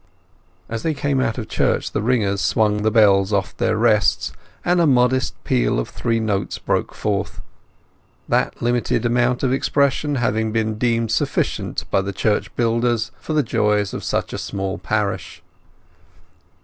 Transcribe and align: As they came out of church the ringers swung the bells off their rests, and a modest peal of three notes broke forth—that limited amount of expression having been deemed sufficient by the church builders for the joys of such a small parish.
As 0.67 0.81
they 0.81 0.95
came 0.95 1.21
out 1.21 1.37
of 1.37 1.47
church 1.47 1.91
the 1.91 2.01
ringers 2.01 2.41
swung 2.41 2.81
the 2.81 2.89
bells 2.89 3.31
off 3.31 3.55
their 3.55 3.77
rests, 3.77 4.33
and 4.65 4.81
a 4.81 4.87
modest 4.87 5.35
peal 5.43 5.77
of 5.77 5.89
three 5.89 6.19
notes 6.19 6.57
broke 6.57 6.95
forth—that 6.95 8.63
limited 8.63 9.05
amount 9.05 9.43
of 9.43 9.53
expression 9.53 10.15
having 10.15 10.51
been 10.51 10.79
deemed 10.79 11.11
sufficient 11.11 11.83
by 11.91 12.01
the 12.01 12.13
church 12.13 12.51
builders 12.55 13.11
for 13.19 13.33
the 13.33 13.43
joys 13.43 13.93
of 13.93 14.03
such 14.03 14.33
a 14.33 14.39
small 14.39 14.79
parish. 14.79 15.43